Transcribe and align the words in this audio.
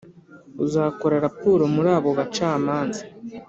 uzakora 0.65 1.15
raporo 1.25 1.63
muri 1.73 1.89
abo 1.97 2.09
bacamanza 2.17 3.01